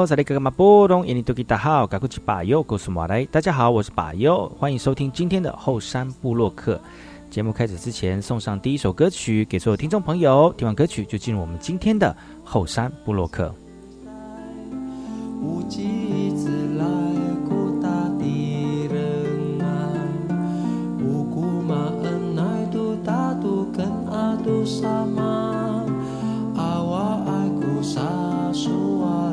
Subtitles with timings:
[0.00, 3.22] 好，这里哥哥马波东，印尼多吉大好，赶快去把右告诉马来。
[3.26, 6.80] 大家好，我是把右，欢迎收听今天的后山部落客。
[7.28, 10.50] 节目开始之前，送上第一首歌曲给所有听众朋友。
[10.56, 13.54] 听完歌曲，就进入我们今天的后山部落客。
[15.42, 15.60] 那
[29.22, 29.29] 爱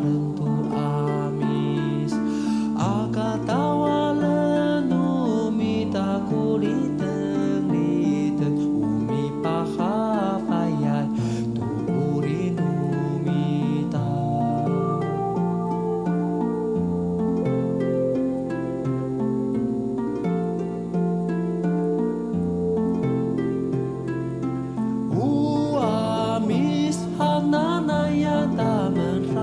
[27.80, 29.42] 南亚大门开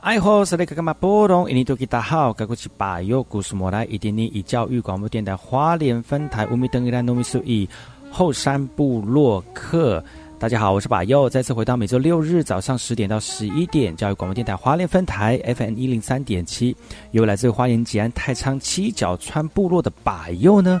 [0.00, 1.50] 好是那个干嘛波动？
[1.50, 7.68] 印尼多吉大好，该过去把右故事莫来，一点点以教育广播电台花莲分台乌米登伊兰糯米苏以
[8.10, 10.02] 后山部落客。
[10.38, 16.76] 大家好，我是把右，再次回到每周六日早上十点到十一点，教育广播电台花莲分台 FM 一零三点七，
[17.12, 20.80] 由来自花莲吉安太仓七角川部落的把右呢。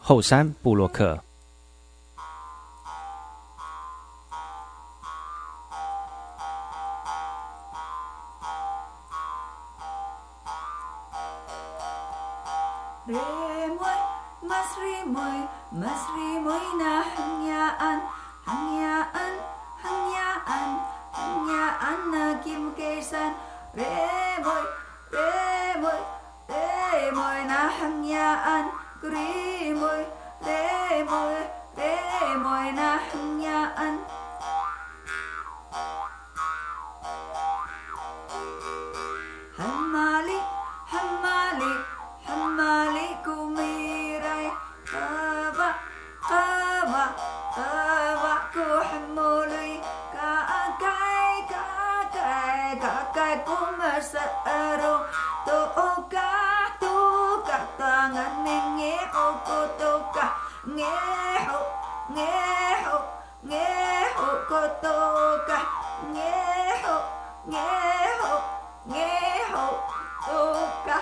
[0.00, 1.22] 后山布洛克。
[29.00, 30.06] kriimoi,
[30.44, 31.36] teemoi,
[31.76, 34.06] teemoi nähnjään.
[39.58, 40.40] Hämmäli,
[40.86, 41.74] hämmäli,
[42.24, 43.09] hämmäli.
[60.64, 61.62] nghe hậu
[62.08, 63.02] nghe hậu
[63.42, 65.64] nghe hậu cô tô ca.
[66.12, 67.02] Nghe hậu
[67.46, 68.40] nghe hậu
[68.84, 69.80] nghe hậu
[70.26, 71.00] tô ca.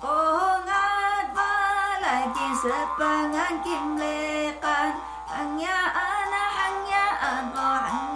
[0.00, 4.98] Cô ngát va lại chỉ sẽ bằng anh kim lê can
[5.30, 8.13] anh nhà anh anh nhà anh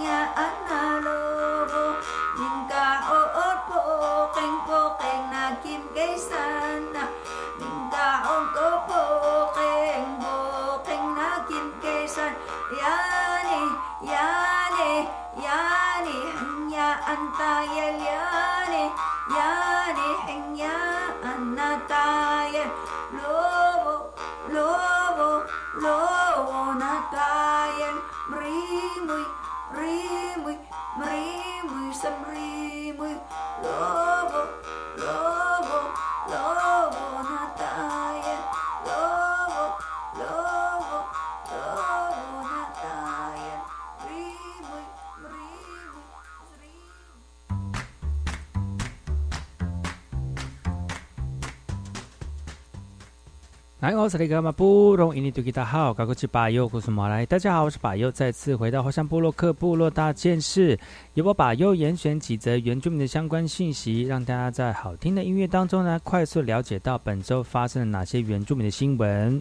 [53.81, 60.77] 来，我是那个嘛布隆印尼多吉大好，高国奇巴友，古苏马来，大家好，我是巴友，再次回到火山部落克部落大件事，
[61.15, 69.41] 由我巴友严选几则原住民的相关信息，让大家在好听的音乐当中呢，快速了解到本周发生了哪些原住民的新闻。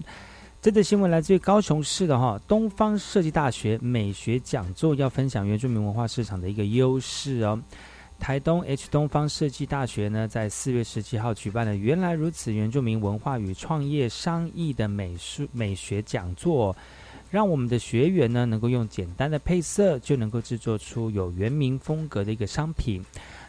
[0.61, 7.59] 这则新闻来自于高雄市的哈东方设计大学美学讲座，要分享原住民文化市场的一个优势哦。
[8.19, 16.75] 台东 H 东方设计大学呢，在四月十七号举办了“原来如此：原住民文化与创业商议”的美术美学讲座，
[17.31, 23.03] 让我们的学员呢，能够用简单的配色就能够制作出有原民风格的一个商品。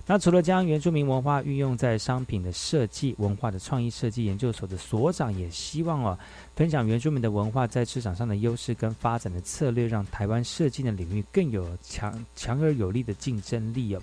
[0.06, 6.18] 那除了将原住民文化运用在商品的设计、文化的创意设计研究所的所长也希望哦，
[6.56, 14.00] 分享原住民的文化在市场上的优势跟发展的策略，让台湾设计的领域更有强强而有力的竞争力哦。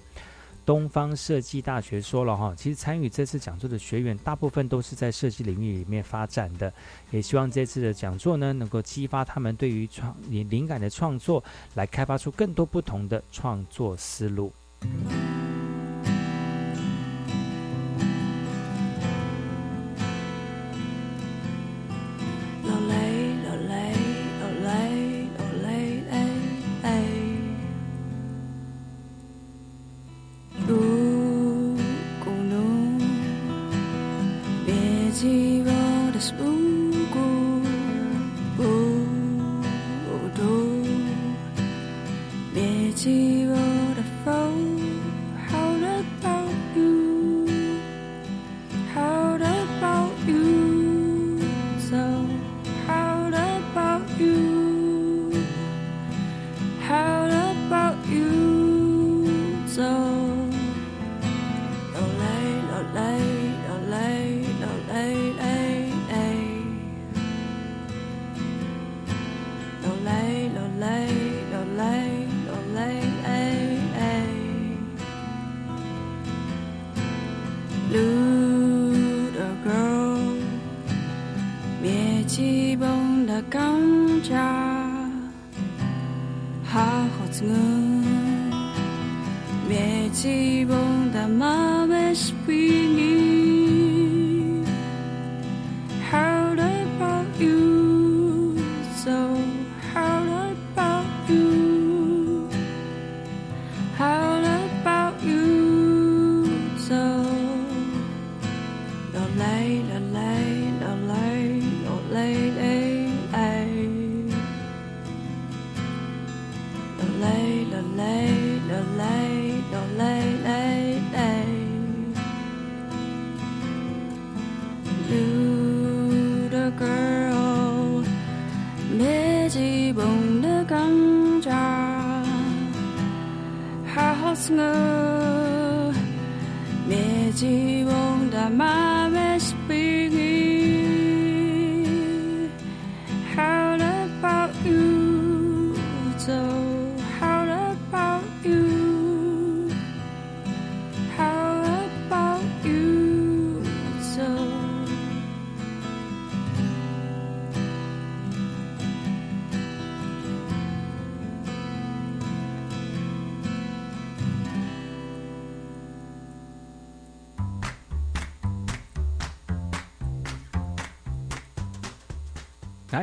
[0.65, 6.73] 东方设计大学说了哈，其实参与这次讲座的学员大部分都是在设计领域里面发展的，
[7.11, 11.43] 也希望这次的讲座呢，能够激发他们对于创灵灵感的创作，
[11.75, 14.51] 来开发出更多不同的创作思路。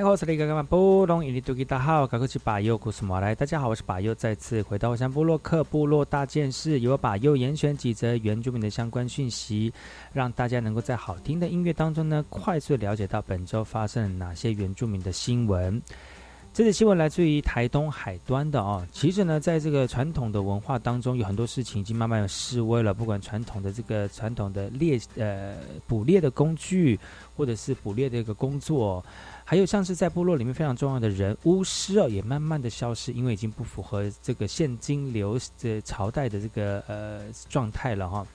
[0.03, 9.73] 来，我是那个布隆伊尼多吉大好，高国奇巴友，古斯马来，大家好，我是巴友，再次回到我山部落克部落大件事，由我巴友严选几则原住民的相关讯息，
[10.13, 15.81] 让大家能够在好听的音乐当中呢，快速了解到本周发生了哪些原住民的新闻。
[16.55, 18.87] 这则新闻来自于台东海端的哦。
[18.93, 22.93] 其实呢，在这个传统的文化当中，有很多事情已经慢慢有式微了。
[22.93, 25.57] 不管传统的这个传统的猎呃
[25.87, 27.01] 捕猎的工具，
[27.35, 29.03] 或者是捕猎的一个工作，
[29.45, 38.27] 还有像是在部落里面非常重要的人巫师哦，也慢慢的消失，因为已经不符合这个现金流的朝代的这个呃状态了哈。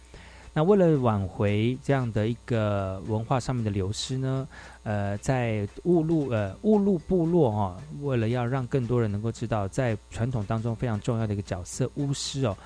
[0.58, 4.48] 那为了挽回这样的一个文化上面的流失呢，
[4.82, 12.58] 呃，在雾路呃雾路部落哈，为了要让更多人能够知道，在传统当中非常重要的一个角色巫师哦，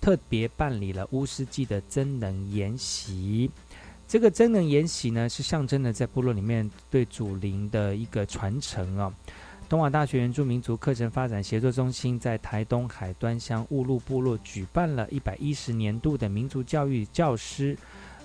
[0.00, 3.50] 特别办理了巫师祭的真能研习。
[4.06, 9.12] 这个真能研习呢，是象征的在部落里面对祖灵的一个传承啊。
[9.72, 17.74] 东华大学原住民族课程发展协作中心在台东海端乡雾路部落举办了一百一十年度的民族教育教师，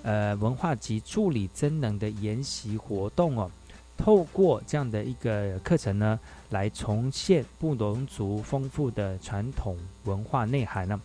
[0.02, 3.50] 呃，文化及助理增能的研习活动哦。
[3.96, 9.74] 透过这样的一个课程呢，来重现布农族丰富的传统
[10.04, 11.00] 文化内涵呢。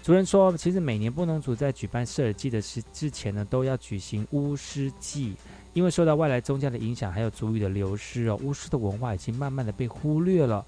[0.00, 5.34] 主任说，其实每年布农族在举办射耳祭的时之前呢，都要举行巫师祭。
[5.72, 10.64] 因为受到外来宗教的影响，还有族语的流失哦，巫师的文化已经慢慢的被忽略了。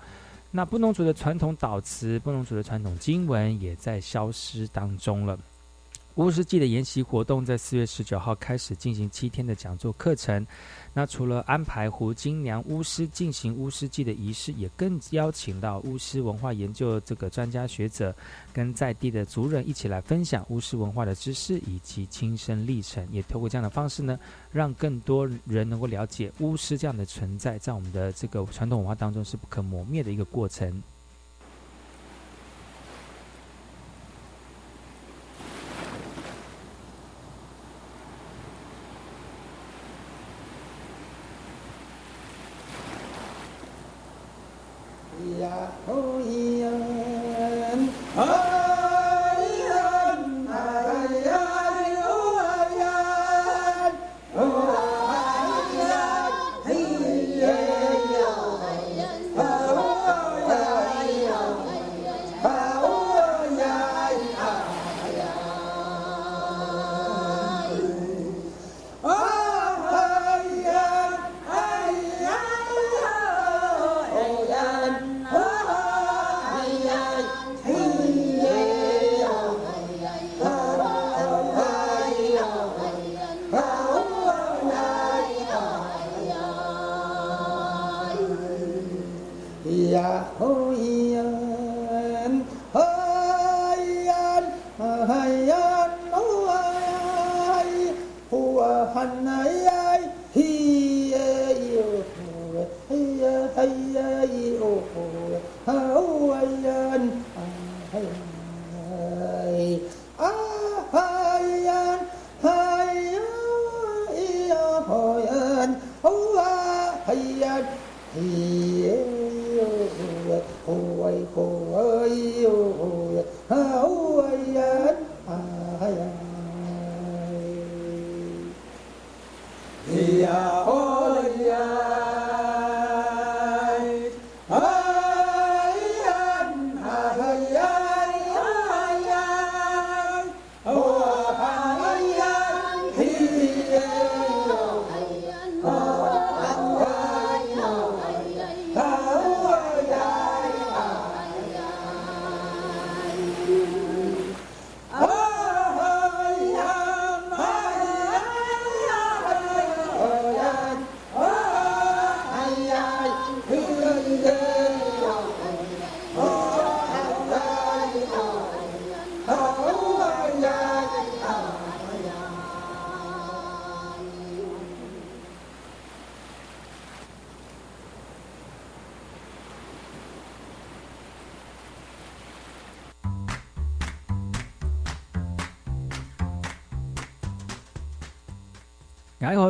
[0.50, 5.38] 那布农族的传统祷词、布农族的传统经文也在消失当中了。
[6.16, 10.47] 巫师祭的研习活动在四月十九号开始进行七天的讲座课程。
[10.92, 18.14] 那除了安排胡金娘巫师进行巫师祭的仪式，也更邀请到巫师文化研究这个专家学者，
[18.52, 23.04] 跟在地的族人一起来分享巫师文化的知识以及亲身历程。
[23.11, 24.16] 也透过这样的方式呢，
[24.52, 30.80] 让更多人能够了解巫师这样的存在，在我们的这个传统文化当中是不可磨灭的一个过程。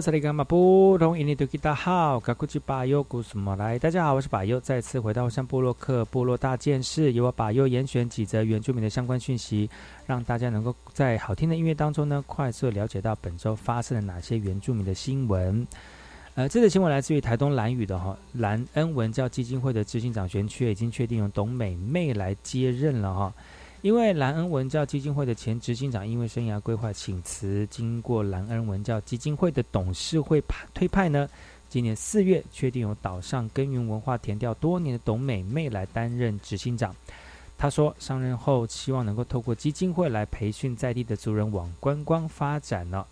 [0.04, 3.78] 你好，这里干嘛不同印尼多吉达好，卡古吉巴尤古什么来？
[3.78, 9.70] 大家好，我是巴尤，再次回到像布洛克部落大件事，由我巴尤严选几则原住民的相关讯息，
[10.06, 15.66] 让大家能够在好听的音乐当中呢，快速了解到本周发生了哪些原住民的新闻。
[16.34, 23.32] 呃，这则新闻来自于台东蓝屿的哈蓝恩文教基金会的执行长选区已经确定由董美妹来接任了哈。
[23.84, 31.28] 因为兰恩文教基金会的前执行长因为生涯规划请辞，经过兰恩文教基金会的董事会派推派呢，
[31.68, 36.96] 今年四月确定由岛上耕耘文化田调多年的董美妹来担任执行长。
[37.58, 43.04] 他说，上任后希望能够透过基金会来培训在地的族人往观光发展呢。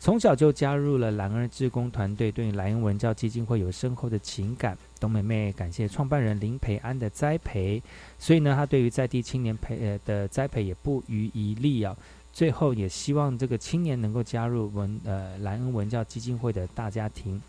[0.00, 4.78] 从小就加入了兰儿志工团队，对兰恩文教基金会有深厚的情感。
[4.98, 7.82] 董美妹感谢创办人林培安的栽培，
[8.18, 11.96] 所以呢，她对于在地青年培呃的栽培也不遗余力啊。
[12.32, 17.40] 最后也希望这个青年能够加入文呃莱恩文教基金会的大家庭。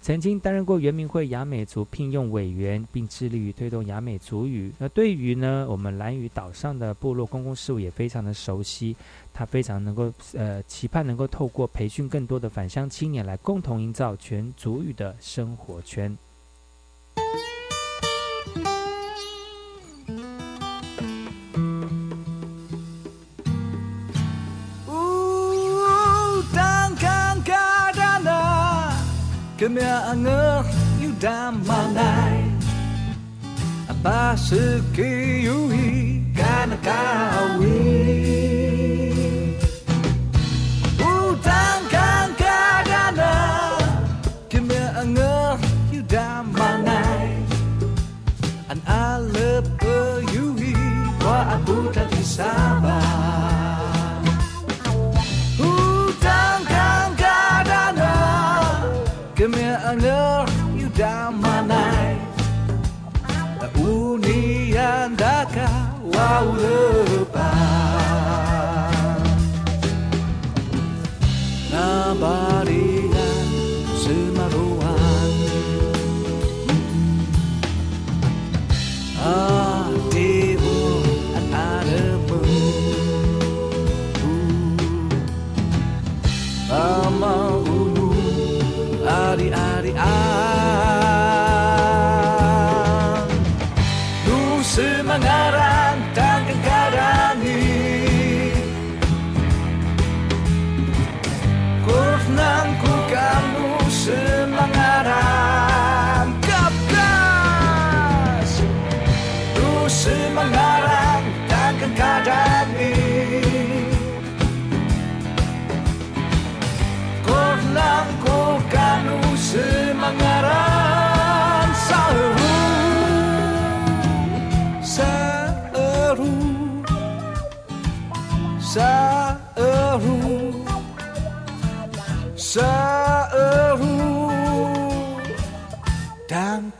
[0.00, 4.72] 曾经担任过原民会雅美族聘用委员，并致力于推动雅美族语。
[4.78, 8.96] 那对于呢我们蓝屿岛上的部落公共事务也非常的熟悉。
[9.32, 16.18] 他非常能够呃期盼能够透过培训更多的返乡青年，来共同营造全族语的生活圈。
[29.62, 30.64] Kemia anger
[31.00, 32.50] you dam manai
[33.92, 35.86] Abasuki yuhi
[36.34, 37.76] kanakawi
[52.24, 53.11] sábado.
[95.18, 95.71] mga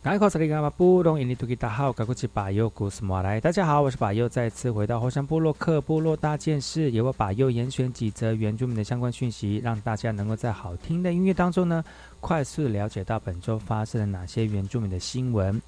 [0.03, 0.09] 大
[1.69, 3.39] 号，赶快去把右古斯莫来。
[3.39, 11.85] 大家好，我是把右，再次回到火山部落克部落大件事，由我把右严选几则原住民的相关讯息，让大家能够在好听的音乐当中呢，
[12.19, 15.61] 快速了解到本周发生了哪些原住民的新闻。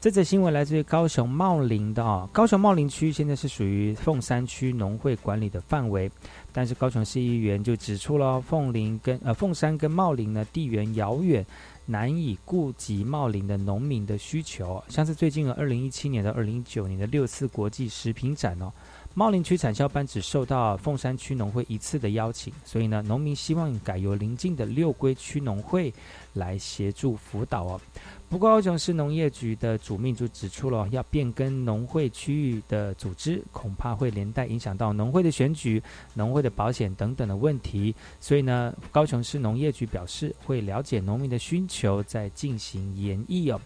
[0.00, 6.10] 这则新闻来自于高雄茂林的啊，高雄茂林区现在是属于凤山区农会管理的范围，
[6.52, 11.44] 但是高雄市议员就指出了凤林跟呃凤山跟茂林呢地缘遥远。
[11.88, 18.72] 难以顾及茂林的农民的需求，像是最近的二零一七年到二零一九年的六次国际食品展哦，
[19.18, 25.90] 茂林区产销班只受到凤山区农会一次的邀请，所以呢，农民希望改由邻近的六龟区农会
[26.34, 27.80] 来协助辅导哦。
[28.28, 37.94] 不过，高雄市农业局的主命就指出了，要变更农会区域的组织，恐怕会连带影响到农会的选举、农会的保险等等的问题。
[38.20, 43.58] 所以呢，高雄市农业局表示会了解农民的需求，再进行研议哦。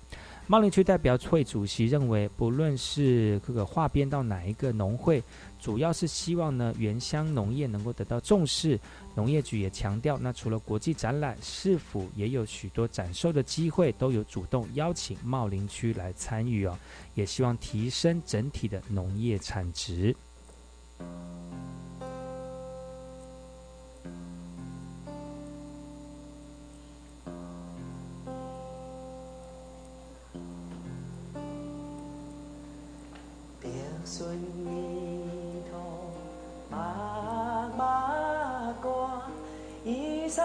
[0.50, 5.22] 茂林区代表会主席认为，不论是这个划编到哪一个农会，
[5.60, 8.76] 主要是希望呢原乡农业能够得到重视。
[9.14, 16.76] 农业局也强调，那除了国际展览，是否也有许多展售的机会，都有主动邀请茂林区来参与哦，
[17.14, 20.12] 也希望提升整体的农业产值。
[34.04, 35.78] 顺一头
[36.70, 39.10] 妈妈过，
[39.84, 40.44] 一山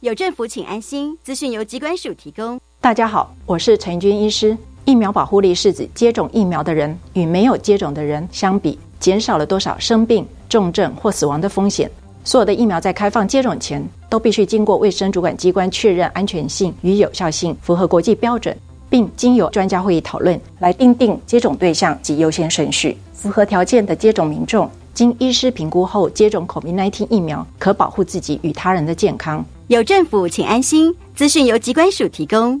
[0.00, 1.18] 有政府，请安心。
[1.24, 2.56] 资讯由机关署提供。
[2.80, 4.56] 大家好，我是陈军医师。
[4.84, 11.90] 疫苗保护力是指接种疫苗的人与没有接种的人相比，减少了多少生病、重症或死亡的风险。
[12.22, 18.56] 所有的疫苗在开放接种前，都必须经过卫生主管机关确认安全性与有效性符合国际标准，
[18.88, 22.96] 并经由专家会议讨论来定定接种对象及优先顺序。
[23.12, 29.44] 符合条件的接种民众，经医师评估后接种 COVID-19 疫苗，可保护自己与他人的健康。
[29.68, 30.94] 有政府，请安心。
[31.14, 32.60] 资讯由机关署提供。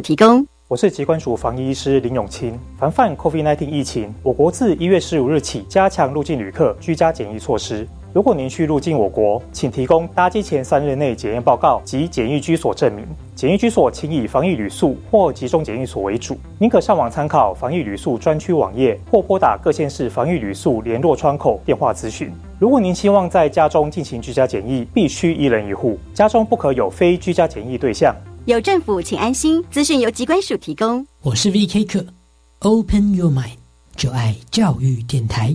[0.00, 0.46] 提供。
[0.68, 2.58] 我是疾管署防疫医师林永清。
[2.78, 7.88] 防范 COVID-19 疫情，我国自一月十五日起加强入境旅客居家检疫措施。
[8.12, 13.06] 如果您需入境我国，请提供搭机前三日内检验报告及检疫居所证明。
[13.34, 16.36] 检疫居所请以防疫旅宿或集中检疫所为主。
[16.58, 22.30] 您可上网参考防疫旅宿专区网页，或拨打各县市防疫旅宿联络窗口电话咨询。
[22.58, 28.14] 如果您希望在家中进行居家检疫，必须一人一户，家中不可有非居家检疫对象。
[28.48, 29.62] 有政府，请安心。
[29.70, 31.06] 资讯由机关署提供。
[31.20, 31.84] 我是 V.K.
[31.84, 32.02] 课
[32.60, 33.58] ，Open Your Mind，
[33.94, 35.54] 就爱教育电台。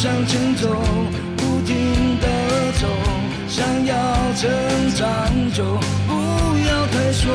[0.00, 0.68] 向前走，
[1.36, 1.74] 不停
[2.20, 2.26] 的
[2.80, 2.86] 走，
[3.48, 3.96] 想要
[4.36, 4.48] 成
[4.94, 5.64] 长就
[6.06, 7.32] 不要退缩，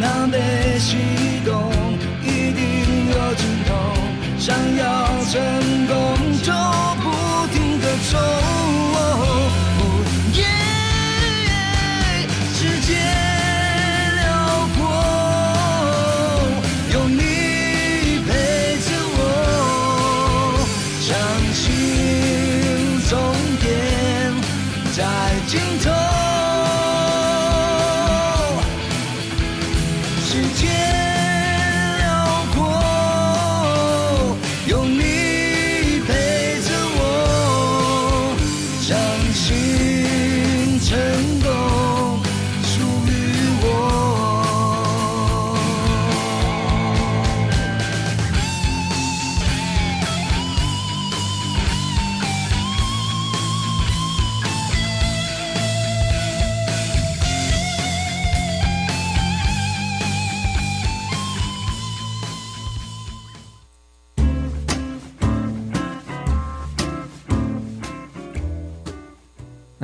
[0.00, 0.96] 南北西
[1.44, 1.70] 东
[2.22, 2.64] 一定
[3.10, 3.74] 有尽头，
[4.38, 5.59] 想要成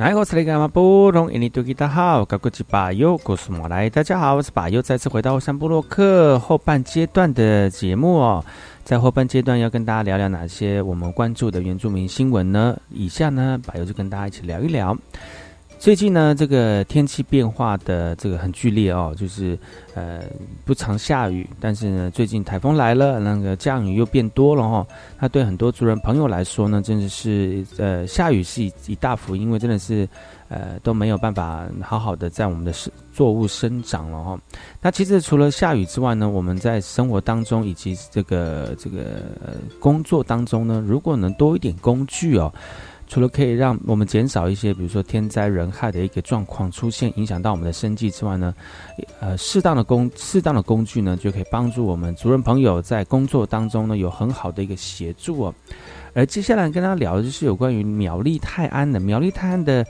[0.07, 8.41] 来，我是那个马布隆，印尼多吉大好，高国吉巴友，我是莫来，大家好，我是巴友，再次回到山部落克后半阶段的节目哦。
[8.85, 12.79] 在后半阶段要跟大家聊聊哪些我们关注的原住民新闻呢？
[12.89, 14.97] 以下呢，巴友就跟大家一起聊一聊。
[15.79, 19.57] 最近呢，这个天气变化的这个很剧烈哦，就是
[19.93, 20.21] 呃
[20.65, 24.87] 不常下雨，但是呢，最近台风来了，那个降雨又变多了哈、哦。
[25.19, 30.09] 那对很多族人朋友来说呢，真的是呃下雨是一一大福，因为真的是
[30.49, 34.39] 呃都没有办法好好的在我们的生作物生长了哈、哦。
[34.81, 39.21] 那其实除了下雨之外呢，我们在生活当中以及这个这个、
[39.79, 42.51] 工作当中呢，如果能多一点工具哦。
[43.07, 48.53] 除了可以让我们减少一些，比如说天灾人害的一个状况出现，影响到我们的生计之外呢，
[49.21, 55.55] 呃，适当的工适当的工具呢，就可以帮助我们族人朋友在工作当中呢有很好的一个协助哦。
[56.13, 59.85] 而接下来跟大家聊的就是有关于苗栗泰安的苗栗泰安的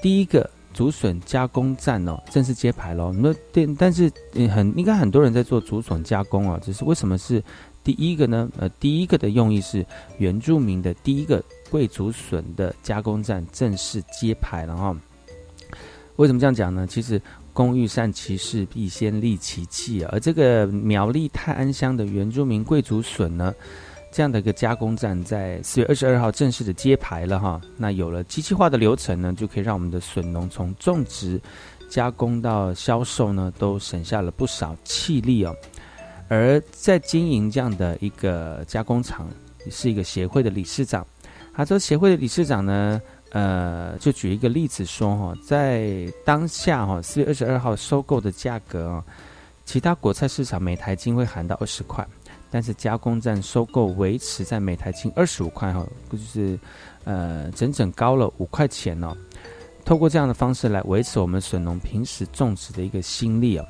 [0.00, 3.12] 第一个竹笋加工站哦，正式揭牌喽。
[3.12, 4.08] 那但，但是
[4.48, 7.42] 很应该很多人在做竹笋加工哦，只是为什么是
[7.82, 8.48] 第一个呢？
[8.58, 9.84] 呃，第一个的用意是
[10.18, 11.42] 原住民的第一个。
[11.70, 14.96] 贵竹笋的加工站正式揭牌了哈。
[16.16, 16.86] 为什么这样讲呢？
[16.86, 17.20] 其实
[17.54, 20.04] 工欲善其事，必先利其器。
[20.04, 23.54] 而这个苗栗泰安乡的原住民贵竹笋呢，
[24.12, 27.58] 这样的一个加工站，在四月二十二号正式的揭牌了哈。
[27.78, 31.40] 那有了机器化的流程呢，就可以让我们的笋农从种植、
[31.88, 35.56] 加工到销售呢，都省下了不少气力哦。
[36.28, 39.26] 而在经营这样的一个加工厂，
[39.70, 41.06] 是一个协会的理事长。
[41.60, 42.98] 他这协会的理事长呢，
[43.32, 49.04] 呃，就举一个例子说哈，在当下哈四月二十二号收购的价格啊，
[49.66, 52.02] 其他国菜市场每台斤会喊到二十块，
[52.50, 56.58] 但是加工站收购维持在每台斤二十五块哈，就是
[57.04, 59.14] 呃整整高了五块钱哦。
[59.84, 63.66] 透过这样的方式来维持我们笋农平时种植的一个心力哦。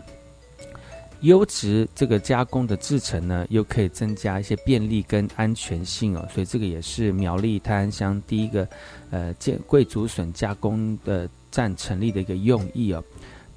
[1.22, 8.66] 优质这个加工的制成呢，又可以增加一些便利跟安全性哦，所以这个也是苗栗泰安乡第一个
[9.10, 13.04] 呃建贵竹笋加工的站成立的一个用意哦。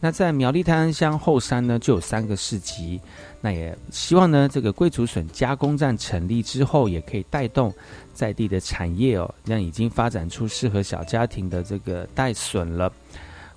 [0.02, 3.00] 那在苗栗泰安乡后山呢，就有三个市集，
[3.40, 7.74] 那也希望呢这个贵竹笋加工站成立之后，也可以带动
[8.14, 12.92] 在地的产业哦，让已经发展出适合小家庭的这个带笋了，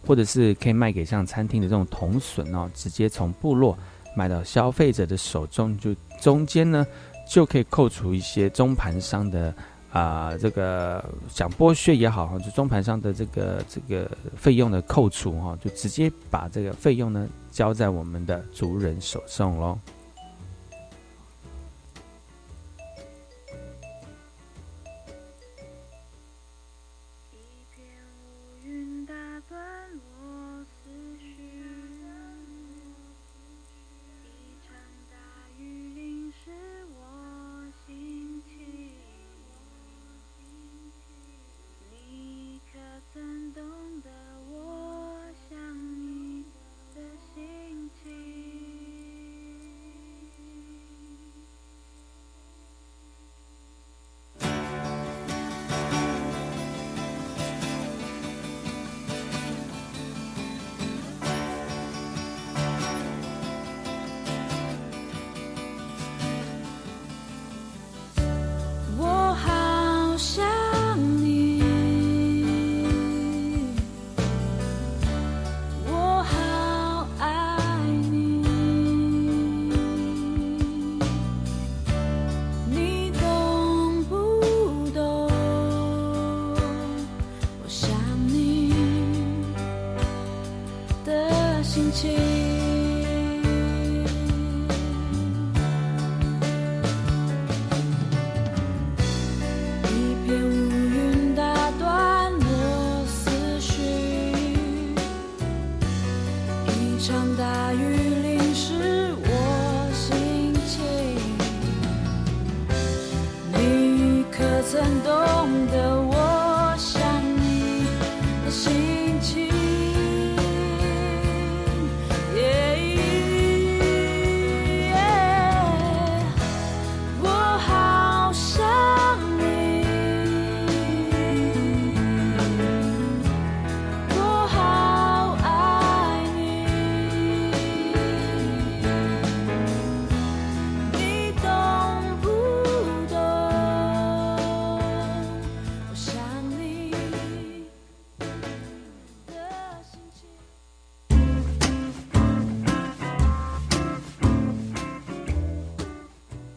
[0.07, 3.77] 或者是可以卖给像餐厅的这种铜笋哦，直接从部落。
[4.17, 6.85] 卖到消费者的手中，就中间呢
[7.29, 9.55] 就可以扣除一些中盘商的
[9.93, 19.79] 啊、这个想剥削也好哈，就中盘商的这个这个费用的扣除哈，就直接把这个费用呢交在我们的族人手上喽。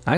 [0.10, 0.16] 大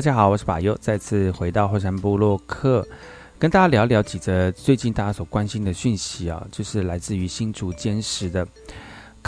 [0.00, 2.84] 家好，我是巴尤，再次回到后山部落客，
[3.38, 8.44] 跟大家聊聊几则最近大家所关心的讯息啊，就是来自于新竹坚实的。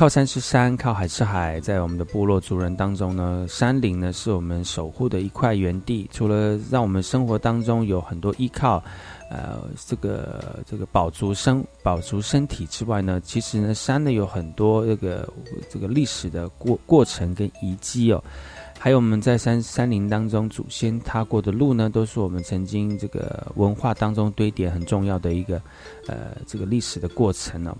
[0.00, 6.08] 靠山是山，靠海是海，在我们的部落族人当中呢，山林呢是我们守护的一块园地。
[6.10, 8.82] 除了让我们生活当中有很多依靠，
[9.30, 15.30] 呃，这个这个保足身保足身体之外呢，其实呢，山呢有很多这个
[15.68, 18.24] 这个历史的过过程跟遗迹哦。
[18.78, 25.60] 还有我们在山山林当中祖先踏过的路呢，都是我们曾经这个文化当中堆叠很重要的一个
[26.06, 27.76] 呃这个历史的过程哦。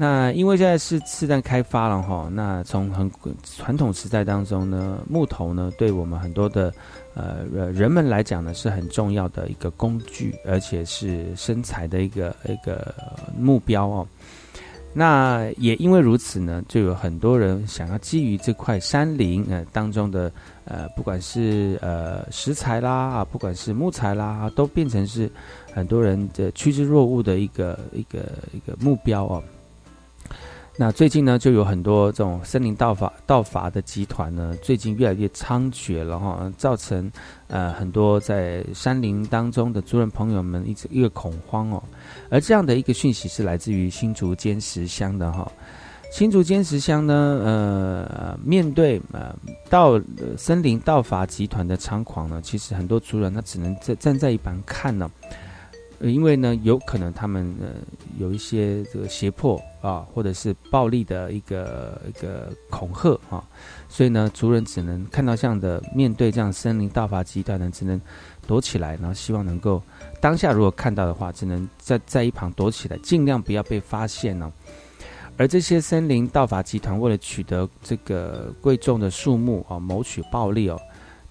[0.00, 3.10] 那因为现在是次旦开发了哈，那从很
[3.42, 6.72] 传统时代当中呢，木头呢对我们很多的
[7.14, 7.38] 呃
[7.72, 12.94] 人们来讲呢是很重要的一个工具，而且是生财的一个一个
[13.36, 14.06] 目标哦。
[14.94, 20.30] 那也因为如此呢，就有很多人想要基于这块山林呃当中的
[20.64, 25.28] 呃，不管是呃石材啦啊，不管是木材啦，都变成是
[25.74, 28.20] 很多人的趋之若鹜的一个一个
[28.52, 29.42] 一个目标哦。
[30.80, 37.10] 那最近呢，就有很多这种森林盗伐盗伐的集团呢，最近越来越猖獗了哈，造成
[37.48, 41.82] 呃很多在山林当中的族人朋友们一直一个恐慌哦。
[42.30, 45.50] 而这样的一个讯息是来自于新竹尖石乡的哈。
[46.12, 47.12] 新竹尖石乡呢，
[47.44, 49.34] 呃，面对呃
[49.68, 50.00] 盗、
[50.36, 55.10] 森林盗伐集团的猖狂呢，其实很多族人他只能站站在一旁看呢。
[56.00, 57.68] 呃因为呢，有可能他们呃
[58.18, 63.42] 有一些这个胁迫啊，或者是暴力的一个一个恐吓啊，
[63.88, 68.00] 所以呢，族人只能看到这样的面对这样森林盗伐集团呢，只能
[68.46, 69.82] 躲起来，然后希望能够
[70.20, 74.52] 当下如果看到的话，只能在在一旁躲起来，尽量不要被发现呢、
[75.36, 80.80] 而这些森林盗伐集团为了取得这个贵重的树木啊，谋取暴利哦，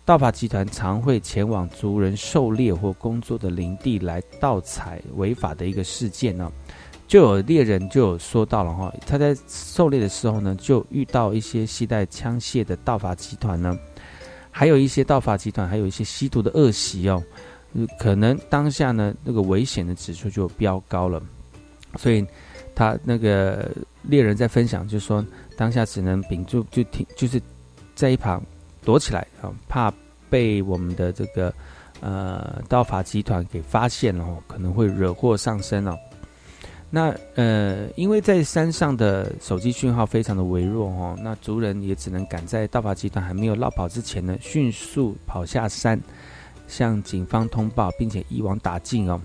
[0.08, 6.50] 盗伐集团常会前往族人狩猎或工作的林地来盗采违法的一个事件呢、
[7.10, 13.78] 就有猎人就有说到了哈，他在狩猎的时候呢，就遇到一些携带枪械的盗伐集团呢，
[14.50, 17.22] 还有一些盗伐集团，还有一些吸毒的恶习哦，
[18.00, 21.22] 可能当下呢那个危险的指数就飙高了，
[21.98, 22.26] 所以
[22.74, 23.70] 他那个
[24.04, 25.22] 猎人在分享就说，
[25.58, 27.42] 当下只能屏住就停，就是
[27.94, 28.42] 在一旁
[28.88, 29.94] 躲起来啊，怕
[30.30, 31.54] 被我们的这个
[32.00, 35.94] 呃盗伐集团给发现了哦，可能会惹祸上身哦。
[36.90, 46.00] 那呃，因为在山上的手机讯号非常的微弱哦，那族人也只能赶在盗伐集团还没有绕跑之前呢，迅速跑下山，
[46.66, 49.20] 向警方通报，并且一网打尽哦。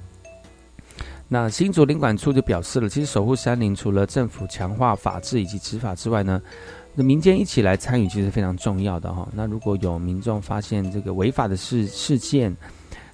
[1.29, 6.43] 那新竹林管处就表示了，其实守护山林除了政府强化法治以及执法之外呢，
[6.95, 12.55] 那民间一起来参与其实非常重要的哈、那如果有民众发现这个违法的事事件，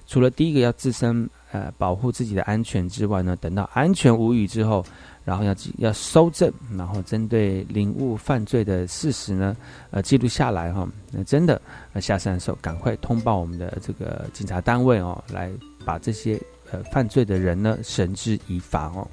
[0.05, 4.83] 除了第一个要自身呃保护自己的安全之外呢，等到安全无虞之后，
[5.23, 9.55] 然后要要收证，然后针对领悟犯罪的事实呢，
[9.91, 11.61] 呃记录下来哈、那真的
[11.93, 15.49] 呃下山的时候赶快通报我们的这个警察单位哦，来
[15.85, 16.37] 把这些
[16.71, 18.87] 呃犯罪的人呢绳之以法。
[18.93, 19.07] 哦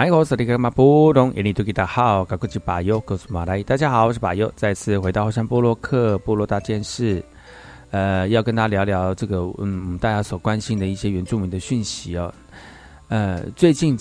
[0.00, 7.22] 哎，我是李克马布隆，印尼多吉达好，高古吉巴尤，告诉马来，大家好，我是巴尤，再次回到后山波洛克部落大件事，
[7.90, 12.32] 呃，要跟大家聊聊这个，嗯，大家所关心的一些原住民的讯息哦。
[13.08, 13.94] 呃，最近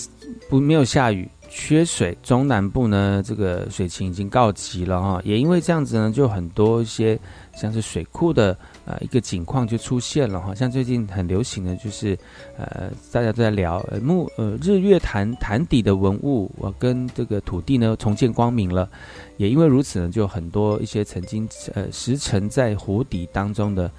[0.50, 7.20] 不没有下雨，缺水，中南部呢，这个水情已经告急了哈，也因为这样子呢，就很多一些
[7.56, 8.58] 像是水库的。
[8.86, 12.18] 呃，一个景况就出现了哈，像最近很流行的就是，
[12.58, 18.90] 呃，大家都在聊木呃日月潭潭底的文物，我跟这个土地呢重见光明了，
[19.38, 23.92] 也因为如此呢，就很多一些曾经呃石沉在湖底当中的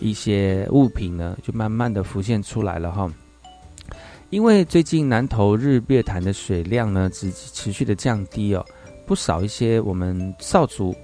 [0.00, 3.12] 一些物品呢，就慢慢的浮现出来了哈。
[4.30, 8.62] 因为最近南投日月潭的水量呢，持持续的降低哦，
[9.06, 10.94] 不少一些我们少族。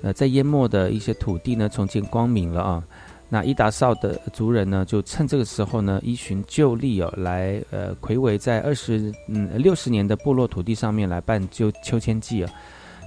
[0.00, 2.82] 呃，在淹没的一些土地呢，重见光明了啊。
[3.28, 12.50] 那伊达少的族人呢，就趁这个时候呢，依循旧例哦，来呃，魁违在二十嗯六十年的部落土地上面来办秋秋千祭啊。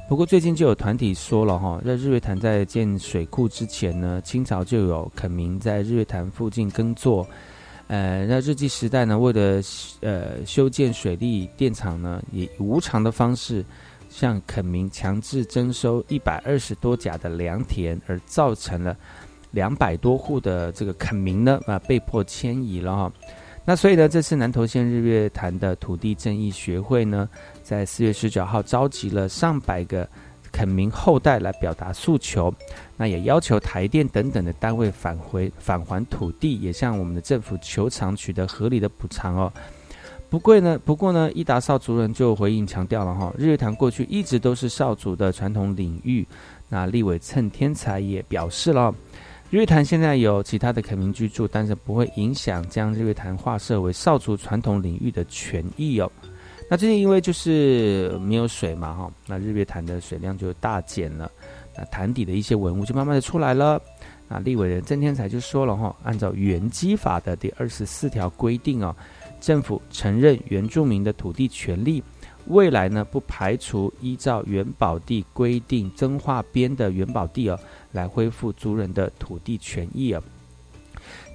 [0.08, 7.28] 不过最近就有团体说了哈，在日月潭在建水库之前呢，清朝就有垦民在日月潭附近耕作。
[7.88, 9.62] 呃，那日记时代呢，为了
[10.02, 13.64] 呃修建水利电厂呢，以无偿的方式。
[14.10, 18.96] 向垦民强制征收一百二十多甲的良田，而造成了
[19.50, 23.12] 两百多户的这个垦民呢啊被迫迁移了哈。
[23.66, 27.28] 那所以呢，这次南投县日月潭的土地正义学会呢，
[27.64, 30.08] 在四月十九号召集了上百个
[30.54, 32.54] 垦民后代来表达诉求，
[32.96, 39.52] 那也要求台电等等的单位返回返还土地，也向我们的政府求偿取得合理的补偿哦。
[40.30, 46.26] 不过呢，不过呢，伊达少族人就回应强调了哈，日月潭过去一直都是少族的传统领域。
[46.70, 48.94] 那立委蹭天才也表示了，
[49.50, 56.12] 日月潭现在有其他的垦民居住，但是不会影响将日月潭划设为少族传统领域的权益哦。
[56.70, 61.30] 那最近因为就是没有水嘛哈，那日月潭的水量就大减了，
[61.78, 63.80] 那潭底的一些文物就慢慢的出来了。
[64.28, 68.96] 那立委人郑天才就说了哈，按照原基法的第二十四条规定哦。
[69.40, 72.02] 政府承认原住民的土地权利，
[72.48, 77.60] 未来呢不排除依照原保地规定增划编的原保地哦，
[77.92, 80.24] 来恢复族人的土地权益啊。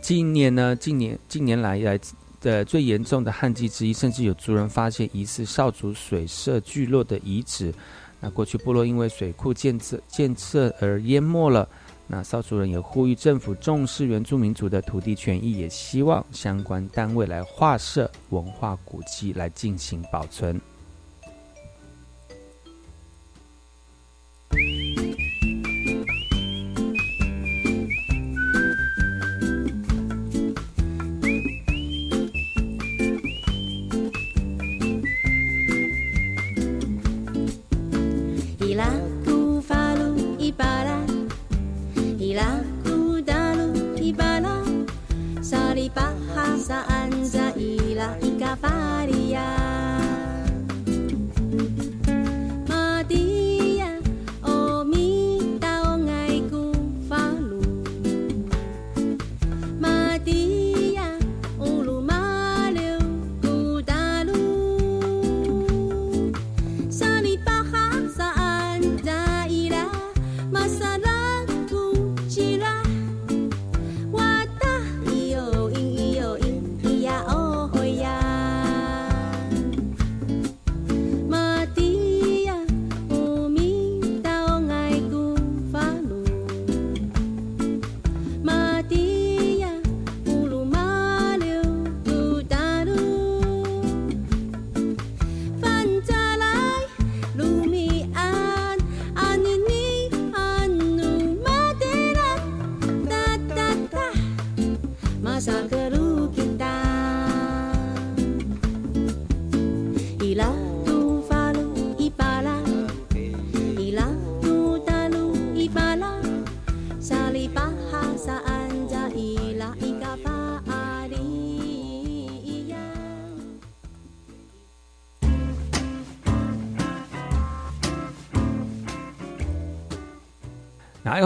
[0.01, 2.01] 今年呢，近年近年来来
[2.49, 7.75] 的最严重的旱季之一，甚至有族人发现疑似少族水社聚落的遗址。
[8.21, 11.69] 那过去部落因为水库建设建设而淹没了。
[12.07, 20.59] 那少族人也呼吁政府重视原住民族的土地权益，也希望相关单位来划设文化古迹来进行保存。
[46.59, 48.59] Sa anza ila ika.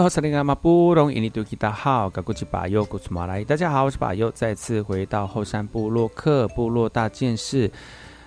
[0.03, 7.71] 好，萨利阿玛布隆，印尼多吉达好，噶古吉巴尤古苏马来，大家好，我是巴尤，再次回到后山部落克部落大件事，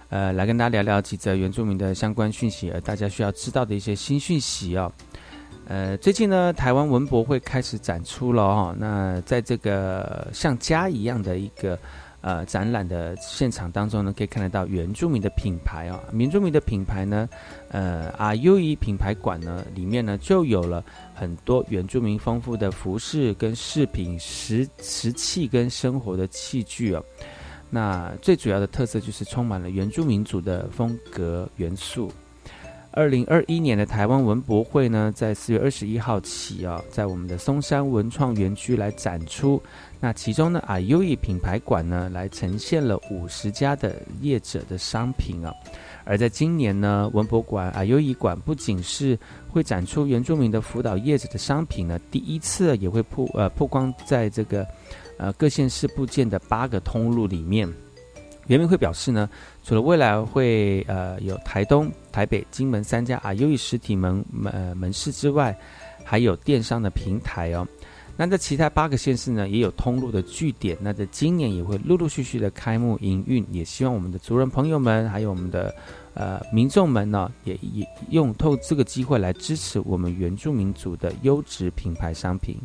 [0.08, 4.90] 呃，来跟大家聊聊几则原住民的相关讯息，而大家需要知道的一些新讯息哦。
[5.68, 11.78] 呃，最近呢，台湾文博会开始展出了哈，那在这个像家一样的一个
[12.26, 17.28] 呃展览的现场当中呢，可以看得到原住民的品牌啊，原住民的品牌呢，
[17.70, 27.04] 呃阿优伊品牌馆呢里面呢就有了很多原住民丰富的服饰跟饰品、石石器跟生活的器具哦。
[27.70, 32.10] 那最主要的特色就是充满了原住民族的风格元素。
[32.96, 39.62] 二零二一年的台湾文博会呢，在四月二十一号起啊，在我们的松山文创园区来展出。
[40.00, 45.52] 那其中呢，啊优异品牌馆呢，来呈现了五十家的业者的商品啊。
[46.06, 54.66] 而在今年呢，文博馆啊优异馆不仅是会展出原住民的辅导业者的商品呢，第一次也会曝呃曝光在这个
[55.18, 57.70] 呃各县市部件的八个通路里面。
[58.46, 59.28] 圆明会表示呢，
[59.64, 65.54] 除了未来会呃有台东、台北、金门三家啊优异实体门门门市之外，
[66.02, 67.68] 还有电商的平台哦。
[68.16, 70.74] 那在其他八个县市呢，也有通路的据点。
[70.80, 75.74] 那在今年也会陆陆续续的开幕营运，也希望我们的族人朋友们，还有我们的
[76.14, 82.56] 呃民众们呢，也也用透这个机会来支持我们原住民族的优质品牌商品。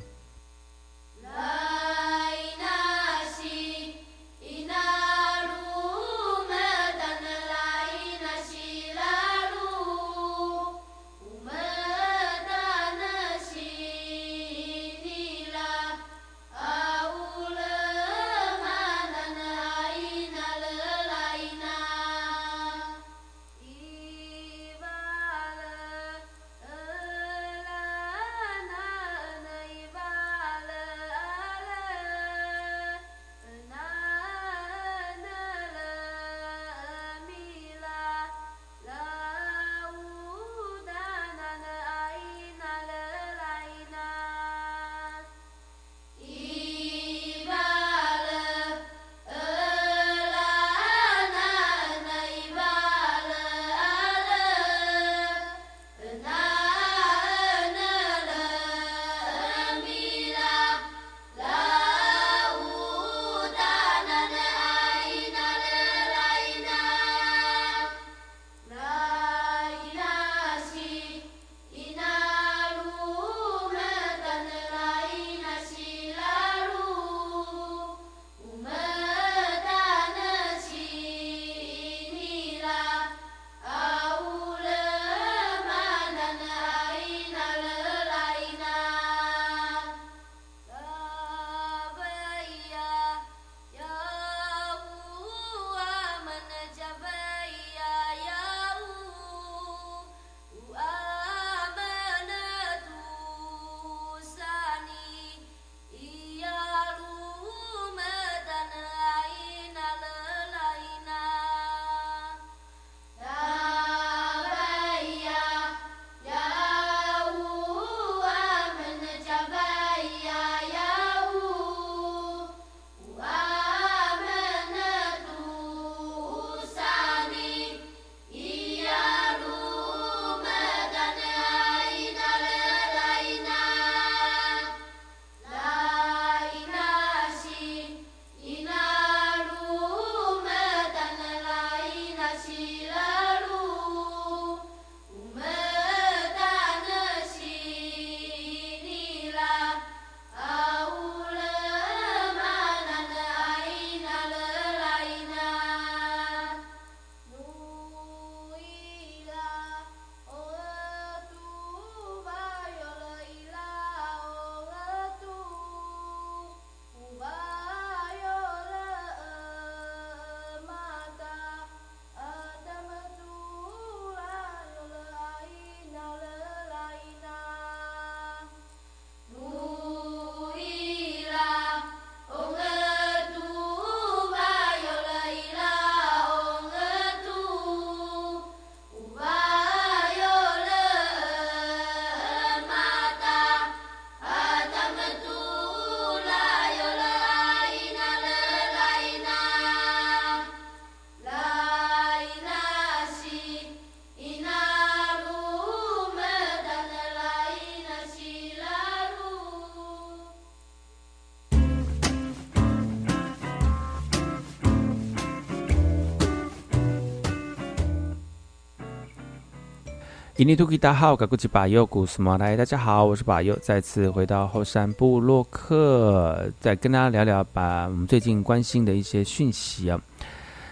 [220.42, 230.02] 印尼土著大号，我古吉巴佑古斯马来，大家好，我是巴佑，再次回到后山部落客，再跟大家聊聊把我们最近关心的一些讯息啊。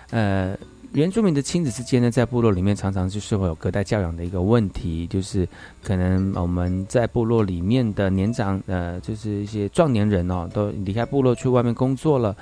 [0.10, 0.58] 呃，
[0.94, 5.48] 原住民的亲子之间呢，在部落里面常常就是会有隔代教养的一个问题，就是
[5.84, 12.36] 可能我们在部落里面的年长，呃，就是一些壮年人哦，都离开部落去外面工作了。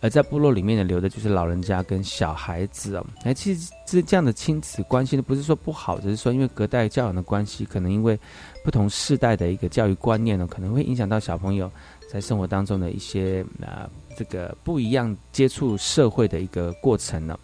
[0.00, 3.06] 而在部落里面呢，留的就是老人家跟小孩子哦。
[3.24, 8.18] 哎，其实这这样的亲子关系呢，不是说不好，只是说因为隔代教养的关系，可能因为
[8.64, 11.70] 不同世代的一个教育观念呢，可能会影响到小朋友
[12.10, 17.38] 在生活当中的一些啊，这个不一样接触社会的一个过程呢。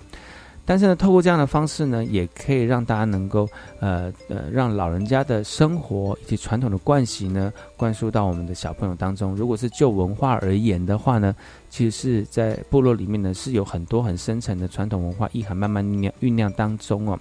[0.69, 3.49] 但是呢，透过这样的方式呢，也可以让大家能够
[3.79, 9.35] 呃呃，让老人家的生活以及传统的惯习呢，灌输到我们的小朋友当中。
[9.37, 11.33] 如果是就文化而言的话呢，
[11.71, 17.17] 其实是在部落里面呢，是有很多很深层的传统文化意涵慢慢酝酿酝酿当中哦。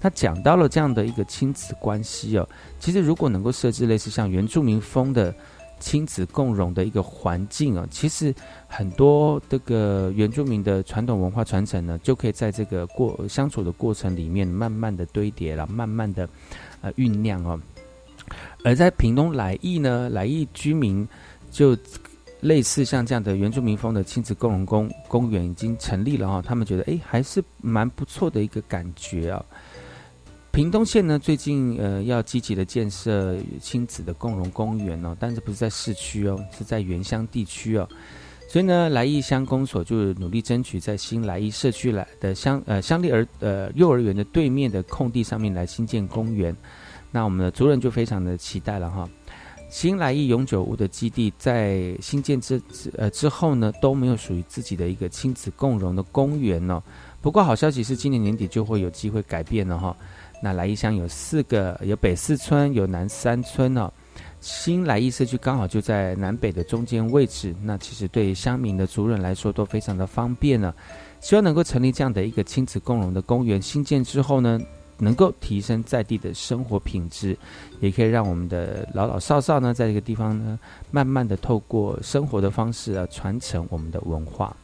[0.00, 2.48] 他讲到了这样的一个亲子关系哦，
[2.80, 5.32] 其实如果能够设置类似像原住民风的。
[5.80, 8.34] 亲子共融的一个环境啊，其实
[8.66, 16.28] 很多这个原住民的传统文化传承呢，就可以在这个过相处的过程里面，慢慢的堆叠了，慢慢的
[16.80, 17.60] 呃酝酿哦。
[18.64, 21.06] 而在屏东来义呢，来义居民
[21.50, 21.76] 就
[22.40, 29.44] 类似像这样的原住民风的亲子共融公公园已经成立了哈，他们觉得哎还是蛮不错的一个感觉啊。
[30.50, 37.88] 屏东县呢，最近呃要积极的建设亲子的共融公园哦，但是不是在市区哦，是在原乡地区哦，
[38.48, 46.56] 所以呢，来义乡公所就努力争取在新来义社区来的乡呃乡立儿呃幼儿园的对面的空地上面来新建公园，
[47.12, 49.08] 那我们的族人就非常的期待了哈。
[49.70, 52.60] 新来义永久屋的基地在新建之
[52.96, 56.82] 呃之后呢，都没有属于自己的一个亲子共融的公园哦。
[57.20, 59.94] 不过好消息是，今年年底就会有机会改变了哈。
[60.40, 63.92] 那来义乡有四个，有北四村，有南三村哦。
[64.40, 70.72] 新来义社区刚好就在南北的中间位置，那其实对乡民的族人来说都非常的方便呢。
[71.20, 74.60] 希望能够成立这样的一个亲子共融的公园，新建之后呢，
[74.98, 77.36] 能够提升在地的生活品质，
[77.80, 80.56] 也可以让我们的老老少少呢，在这个地方呢，
[80.92, 84.56] 慢慢的透过生活的方式啊，传承我们的文化。